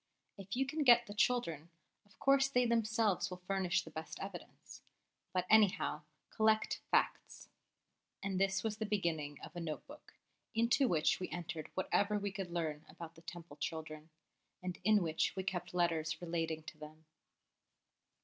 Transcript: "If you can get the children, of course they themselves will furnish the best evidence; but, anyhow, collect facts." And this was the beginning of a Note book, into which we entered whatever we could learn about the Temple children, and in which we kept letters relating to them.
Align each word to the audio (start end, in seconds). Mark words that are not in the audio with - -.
"If 0.35 0.55
you 0.55 0.65
can 0.65 0.83
get 0.83 1.05
the 1.05 1.13
children, 1.13 1.69
of 2.07 2.17
course 2.17 2.47
they 2.47 2.65
themselves 2.65 3.29
will 3.29 3.43
furnish 3.45 3.83
the 3.83 3.91
best 3.91 4.19
evidence; 4.19 4.81
but, 5.31 5.45
anyhow, 5.47 6.01
collect 6.31 6.81
facts." 6.89 7.49
And 8.23 8.39
this 8.39 8.63
was 8.63 8.77
the 8.77 8.85
beginning 8.87 9.39
of 9.41 9.55
a 9.55 9.59
Note 9.59 9.85
book, 9.85 10.15
into 10.55 10.87
which 10.87 11.19
we 11.19 11.29
entered 11.29 11.69
whatever 11.75 12.17
we 12.17 12.31
could 12.31 12.49
learn 12.49 12.83
about 12.89 13.13
the 13.13 13.21
Temple 13.21 13.57
children, 13.57 14.09
and 14.63 14.79
in 14.83 15.03
which 15.03 15.35
we 15.35 15.43
kept 15.43 15.71
letters 15.71 16.19
relating 16.19 16.63
to 16.63 16.79
them. 16.79 17.05